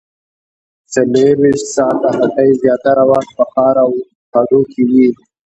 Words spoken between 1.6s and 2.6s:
ساعته هټۍ